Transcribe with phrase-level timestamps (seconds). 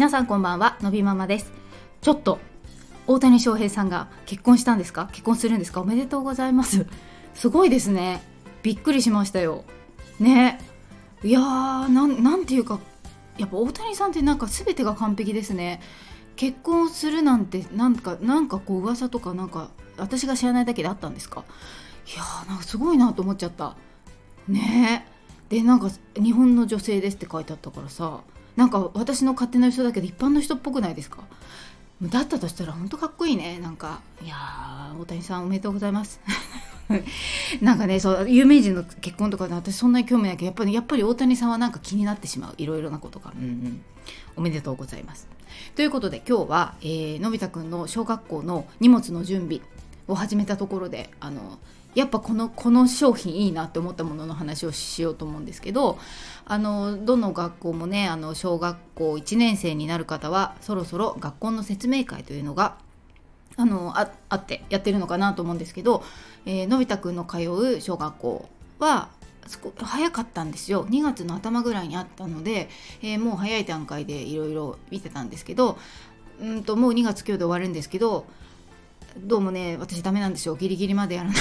[0.00, 1.52] 皆さんこんばんはのびママです。
[2.00, 2.38] ちょっと
[3.06, 5.10] 大谷翔平さんが結婚したんですか？
[5.12, 5.82] 結婚するんですか？
[5.82, 6.86] おめでとうございます。
[7.34, 8.22] すごいですね。
[8.62, 9.62] びっくりしましたよ。
[10.18, 10.58] ね。
[11.22, 11.88] いやー
[12.22, 12.80] なんていうか
[13.36, 15.82] やっぱ大谷さんってなんか全てが完璧ですね。
[16.34, 21.44] 結婚するなんてなんかなんかこう噂とかなんか私が知らないだけであったんですか？
[22.06, 23.76] いやーなんかすごいなと思っちゃった。
[24.48, 25.04] ね。
[25.50, 28.22] えでなんか日本の女性ですって書いてあったからさ。
[28.56, 31.24] なんか私の勝手な人だけど一般の人っぽくないですか？
[32.02, 33.58] だったとしたら本当かっこいいね。
[33.58, 36.20] なんかいやー大谷さんおめでとうございます。
[37.60, 42.54] なんかねそう有名人の結婚とかで私そんなに興味ないけどやっぱりやっぱり大谷さんはなんか気になってしまう。
[42.58, 43.82] いろいろなことが、うんうん、
[44.36, 45.28] おめでとうございます。
[45.76, 49.60] ということで今日は、えー、のび太くんの小学校の荷物の準備
[50.08, 51.58] を始めたところであの
[51.94, 55.98] やっぱこのこの商品いいなって思ったものの話をしようと思うんですけど
[56.46, 62.76] あのどの学校もねあの小学校1年生になる方はそろそろ学校の説明会というのが
[63.56, 66.04] あのああってやってるのかなと思うんですけど、
[66.46, 69.08] えー、のび太くんの通う小学校は
[69.76, 70.86] 早かったんですよ。
[70.86, 72.68] 2月の頭ぐらいにあったので、
[73.02, 75.76] えー、もう早い段階でいろいろ見てたんですけど
[76.40, 78.26] うんともう2月今日で終わるんですけど
[79.18, 80.54] どうもね私ダメなんですよ。
[80.54, 81.36] ギリギリまでやらない。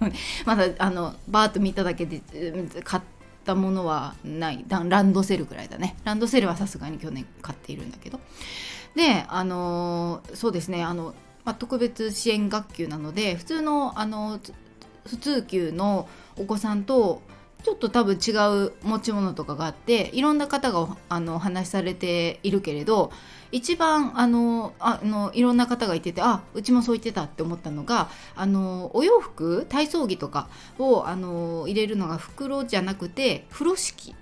[0.44, 2.22] まだあのバーッと見ただけで
[2.84, 3.02] 買っ
[3.44, 4.64] たものはない。
[4.68, 5.96] ランドセルぐらいだね。
[6.04, 8.20] ランドセルはさすがに去年買っているんだけど。
[8.94, 10.82] であのそうですね。
[10.82, 14.40] あの、まあ、特別支援学級なので普通のあの
[15.06, 17.22] 普通級のお子さんと
[17.66, 18.30] ちょっと多分違
[18.64, 23.10] う持ち物とかがあっていろんな方があのお話しされているけれど
[23.50, 34.14] 一番あのあのいろんな方が言っててあうちもそう言ってたって思ったのがあのお洋服体操着とかをあの入れるのが袋じゃなくて風呂敷っ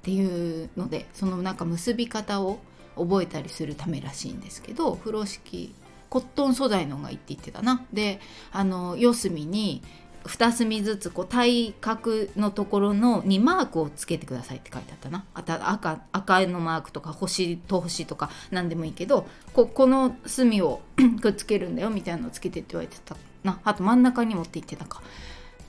[0.00, 2.60] ていうのでそのなんか結び方を
[2.96, 5.74] 覚えたりするためらしいんですけど風呂敷
[6.08, 7.84] コットン素材のがいいって言ってたな。
[7.92, 8.20] で
[8.52, 9.82] あの四隅に
[10.26, 15.24] 2隅ずつこう体格のところのにマークをつけてくださいって書いてあったな。
[15.34, 20.80] あた赤赤のマークとか星と星とか何でもいいけどここの隅を
[21.20, 23.60] くっつけるんだよみたいなのをつけてって言われてたな。
[23.64, 25.02] あと真ん中に持っていってたか。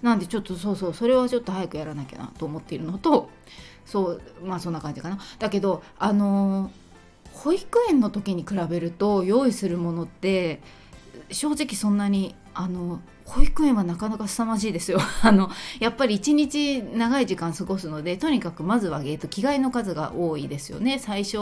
[0.01, 3.29] なんでちょっとそうそうそれはちょっと早くやらなきゃなと思っているのと
[3.85, 5.17] そうまあそんな感じかな。
[5.39, 6.71] だけどあの
[7.33, 10.61] 保育園の時に比べると用意するものって
[11.31, 14.99] 正直そんなにあの保育園はなかなか凄まじいですよ。
[15.21, 20.97] あのやっぱり一日長い時間過ごすのでとにかくまずは、えーと、着替えの数が多いですよね。
[20.99, 21.37] 最初、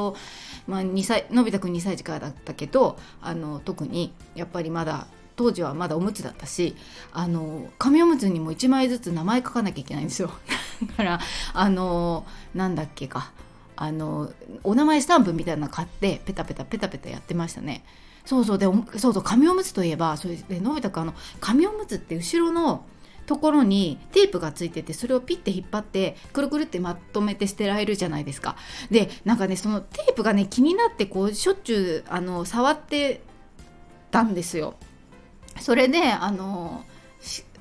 [0.67, 6.75] まあ、2歳のび太くん2歳児からだったけどあの特にやっぱりまだ当時はまだおむつだったし
[7.13, 10.31] あの紙おむつにも1枚ずつ名前書かなきゃいけないんですよ。
[10.83, 11.19] だから
[11.53, 13.31] あのなんだっけか
[13.75, 14.31] あの
[14.63, 17.83] お名前スタンプみたいなの買ってペタペタペタペタやってましたね。
[18.25, 18.57] そうそう。
[18.57, 18.65] で
[18.97, 19.23] そうそう。
[19.23, 22.85] 紙おむつといえばそれでのび太くんあの紙おむつって後ろの
[23.25, 28.55] ところにテープがついててそれをピッて引っ張ってくるくるってまとめて捨てられるじゃないですか。
[28.91, 33.21] でなんかねそのテープがね気になってこうしょっちゅうあの触って
[34.11, 34.75] たんですよ。
[35.59, 36.83] それであの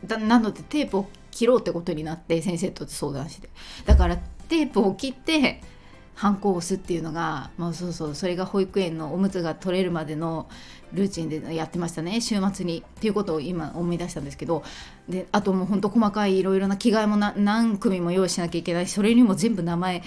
[0.08, 3.48] なのでテープを切ろうってことになって先生と相談して。
[3.86, 4.16] だから
[4.48, 5.62] テープを切って
[6.14, 10.48] ハンコを押すっていうのが、まあ、そうそうそれが保育園のおむつが取れるまでの
[10.92, 14.62] ルーチンでやってましたね週末にっていうことを今思い出したんですけど。
[15.08, 20.03] であともうほんと細かいいろいろな着替えも何組も用意しなきゃいけないしそれにも全部名前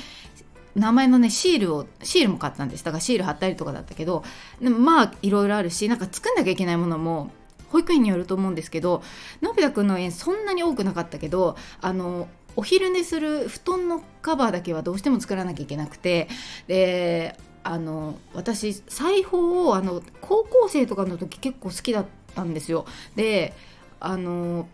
[0.75, 2.84] 名前のねシールをシールも買ったんです。
[2.84, 4.23] だからシール貼ったりとかだったけど。
[4.62, 7.31] でまあいろいろあるしなんか作んなきゃいけないものも
[7.69, 9.01] 保育園によると思うんですけど
[9.41, 16.28] のび太くんの園そんなに多くなかったけどあのお昼寝する布団のカバーだけはどうしても作らなきゃいけなくて
[16.68, 22.85] であの私裁縫をあの高校生とかの時結構好きだったんですよ。
[23.16, 23.53] で
[24.00, 24.67] あの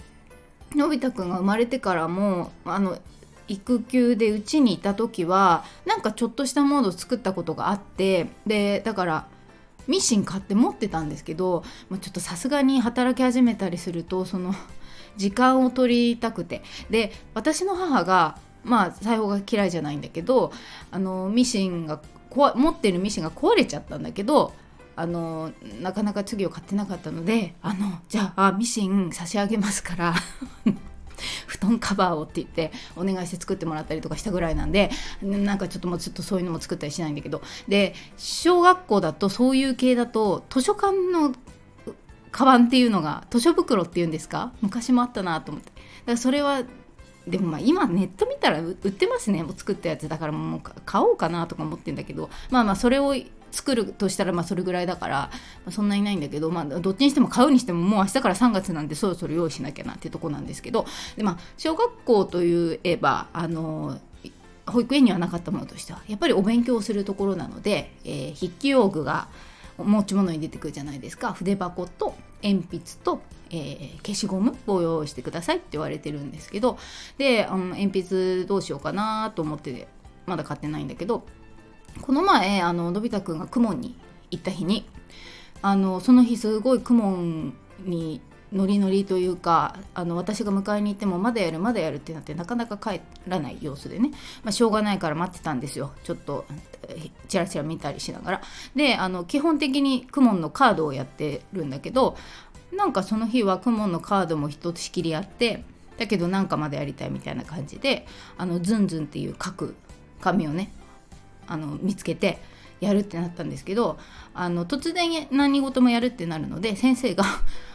[0.75, 2.97] のび太くんが生まれてからもあの
[3.47, 9.27] 育休でうちにいた時はなんかちょっとしたものを作ったことがあってでだから
[9.87, 14.55] ミシン買って持ってたんですけどもうちょっとさすがに働き始めたりするとその
[15.17, 16.61] 時間を取りたくて。
[16.89, 20.51] で私の母がまあ裁縫が嫌いじゃないんだけど
[20.91, 22.01] あのミシンが
[22.35, 24.53] 持ってるミシンが壊れちゃったんだけど
[24.95, 25.51] あの
[25.81, 30.13] なかなか次を買ってなかったのであのじゃあミシン差し上げますから
[31.47, 37.41] 布団カバーをって言ってお願いして作ってもらったりとかしたぐらいなんでなんかちょっともうちょっとそういうのも作ったりしないんだけど。
[37.67, 41.33] で小学校だとそういう系だと図書館の
[42.33, 44.51] カバンっていうのが図書袋っていうんですか？
[44.61, 45.71] 昔もあったなと思って。
[45.71, 46.63] だからそれは
[47.27, 49.43] でもまあ今ネット見たら売ってますね。
[49.43, 52.29] もう作ったやつだからもう買おうかなとか思ってんだけど。
[52.49, 53.15] まあまあそれを
[53.51, 55.15] 作るとしたらまあそれぐらいだから、
[55.63, 60.87] まあ、そんなにないんだけど、まあ、どっちにしても買うにしてももう明日から3月なんでそろそろ用意しなきゃなってとこなんですけど。
[61.15, 63.99] で、まあ、小学校といえばあの
[64.65, 69.27] 保育園にはなかったものとしてはやっぱりお勉強をするところなので、えー、筆記用具が
[69.77, 71.33] 持ち物に出てくるじゃないですか。
[71.33, 76.77] 筆箱と鉛筆と、えー、消しゴムを用意してくださいって言われてるんですけど
[77.17, 79.87] で、うん、鉛筆どうしようかなと思って
[80.25, 81.23] まだ買ってないんだけど
[82.01, 83.95] この前あののび太くんが公文に
[84.31, 84.85] 行った日に
[85.61, 88.21] あのその日すごい公文に
[88.53, 94.11] ノリノリというかあの私が迎えに行ってもまだやるまだやるってなってなかなか帰らない様子でね、
[94.43, 95.91] まあ、しょうがないから待ってたんですよ。
[96.03, 96.45] ちょっと
[97.27, 98.41] チラチラ見たりしながら。
[98.75, 102.15] であの基本的にクモンのカードをやってるんだけど
[102.71, 105.63] なんかその日はクモンのカードも一つ仕切りあって
[105.97, 108.05] だけどなんかまだやりたいみたいな感じで
[108.37, 109.75] あのズンズンっていう書く
[110.21, 110.71] 紙をね
[111.47, 112.39] あの見つけて
[112.79, 113.97] やるってなったんですけど
[114.33, 117.23] あの突然何事もやるってなるので先生が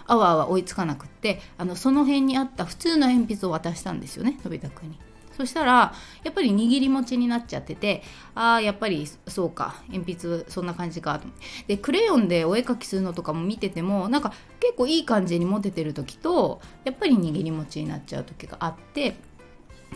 [0.08, 4.98] あわあわ追いつかなくってあのその辺にあった普通の鉛筆を渡したんですよねのび太くんに。
[5.36, 5.94] そしたら
[6.24, 8.02] やっぱり握り持ちになっちゃってて
[8.34, 11.28] ああやっぱりそうか鉛筆そんな感じかと
[11.68, 19.14] でクレヨンでお絵描きするのとかも見ててもなんか結構いい感じに持ててる時とやっぱり握り持ちになっちゃう時があって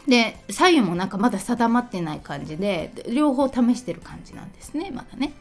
[0.07, 5.33] で左右もなんかまだ定まってない感じで両方試してる感じなんですねまだね。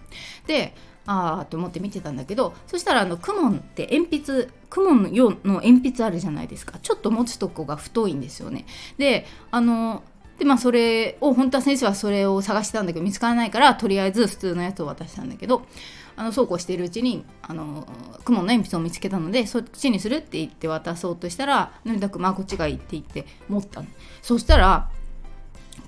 [0.47, 0.73] で
[1.07, 8.65] ああと思って見てたんだけどそしたらあのクモンって鉛筆クモンの鉛筆あるじゃないですかちょっと持つとこが太いんですよね。
[8.97, 10.03] であの
[10.41, 15.67] でまあそれを本当は先生はそれを探してたんだけど見つからないからとりあえず普通のやつを渡したんだけど
[16.15, 17.87] あのそうこうしているうちにあの
[18.25, 23.83] 雲の鉛筆を見つけたのでそっちにするって言って渡そうとしたらのり太くまあこっちがいいって言って持った
[24.23, 24.89] そしたら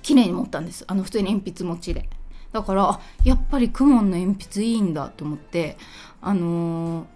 [0.04, 0.84] 綺麗に持ったんです。
[0.86, 2.08] あの普通に鉛筆持ちで。
[2.52, 5.78] だからやっぱりクモンの鉛筆いいんだと思って
[6.22, 7.08] あの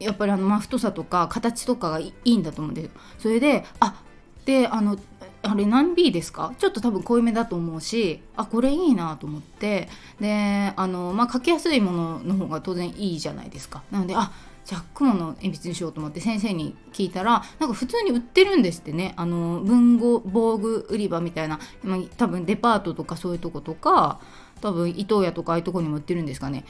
[0.00, 2.90] ー、やっぱりあのま太さとか形とかがいいんだと思うんですよ。
[3.20, 4.02] それであ
[4.44, 4.98] であの
[5.44, 6.54] あれ何 B ですか？
[6.58, 9.88] ちょっと多分濃いめだと思うしあこれいいなと思って。
[10.20, 13.82] であのまあ書きやすいものの方が当然いいじゃないですか。
[13.90, 14.32] なのであ
[14.64, 19.14] じゃあ雲の鉛筆にしようと思って先生に聞いたらなんか普通に売ってるんですってね。
[19.16, 24.20] あの文具防具売り場みたいな、ま、多分デパートとかそういうとことか
[24.60, 26.64] 多分伊東屋とかああいうとこにも売ってるんですかね。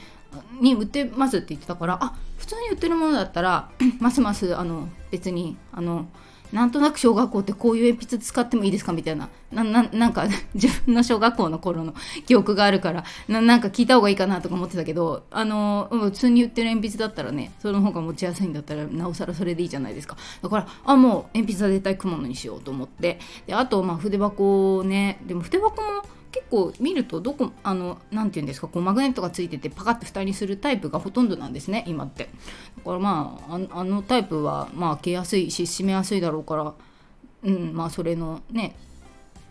[0.59, 3.69] に売ってますって言ってたからあ普通に売ってるものだったら
[3.99, 6.07] ますますあの別にあの
[6.53, 8.93] なんとなく小学校ってこういう鉛筆使ってもいいですか？
[8.93, 9.27] みたいな。
[9.51, 11.93] なななんか 自分の小学校の頃の
[12.25, 20.17] 記憶があるからななんか聞いた方がいいかなとか思ってたけどあの普通に売ってる鉛筆だったらねその方が持ちやすいんだったらなおさらそれでいいじゃないですか。
[20.41, 23.19] だからあもう鉛筆は絶対くものにしようと思って。
[23.45, 25.87] であとまあ筆箱をねでも筆箱も
[26.33, 32.29] 結構見るとどこあの何て言うんですかこうマグネットがついててパカッと蓋にするタイプがほとんどなんですね今って。
[32.77, 36.73] だからまああのタイプはまあ開けやすいし閉めやすいだろうから
[37.43, 38.75] うんまあそれのね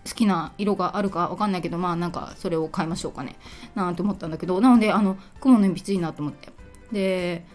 [0.04, 3.36] 好きな色があるか分かんないけどまあなんかそれを買いましょうかね。
[3.76, 6.50] なんて思ったんだけどなのであの雲の鉛筆いいなと思って。
[6.90, 7.46] で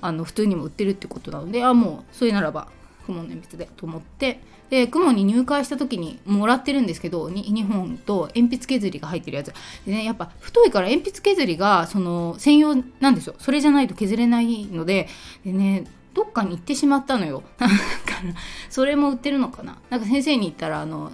[0.00, 2.68] あの普通にも売ってるってことなのであもうそれならば
[3.06, 4.40] 雲の鉛筆でと思って
[4.70, 9.52] で雲に入会した時にもらってるんですけど 2, 本と鉛筆削りが入ってるやつ。
[9.86, 13.34] でねやっぱ太いから鉛筆削りがその専用なんですよ。
[13.38, 15.08] それじゃないと削れないので
[15.44, 15.84] でね
[16.14, 17.42] どっかに行ってしまったのよ。
[18.70, 19.78] それも売ってるのかな。
[19.90, 21.12] なんか先生に言ったらあの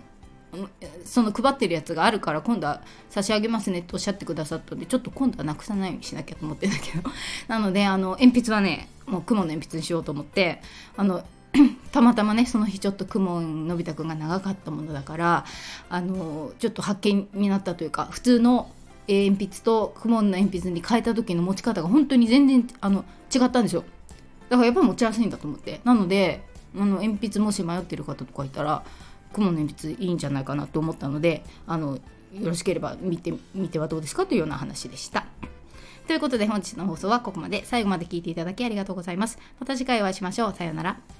[1.04, 7.09] その配ってるやつがあるから今度は差し上げますねっておっしゃってくださったんでちょっと今度はなくさないようにしなきゃと思ってんだけど。
[7.49, 10.61] なのであの鉛筆はねもう雲の鉛筆にしようと思って
[10.97, 11.25] あの
[11.92, 15.44] たまたまねその日ちょっと雲のび太くんが長かったものだから
[15.88, 18.70] あのちょっと発見になったというか普通の
[19.09, 23.04] 鉛筆と雲の鉛筆に変えた時の持ち方が本当に全然あの
[23.35, 23.85] 違ったんですよ
[24.49, 26.42] だからやっぱり持ちやすいんだと思ってなので
[26.76, 28.85] あの鉛筆もし迷ってる方とかいたら
[29.32, 31.99] 雲の鉛筆いいんじゃないかなと思ったのであの
[32.35, 35.26] よろしければ見てみてはどうですかというような話でした。
[36.06, 39.38] ということで本日の放送はここまで最後まで聞いていただきありがとうございます。
[39.59, 40.54] また次回お会いしましょう。
[40.54, 41.19] さようなら。